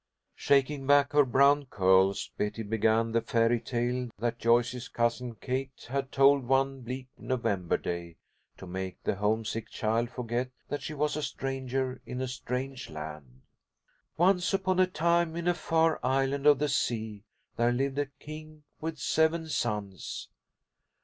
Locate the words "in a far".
15.35-15.99